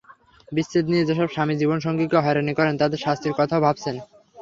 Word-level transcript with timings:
বিচ্ছেদ 0.51 0.85
নিয়ে 0.91 1.07
যেসব 1.09 1.27
স্বামী 1.29 1.55
জীবনসঙ্গীকে 1.61 2.17
হয়রানি 2.19 2.53
করেন, 2.59 2.73
তাঁদের 2.77 3.03
শাস্তির 3.05 3.37
কথাও 3.39 3.63
ভাবছেন। 3.65 3.95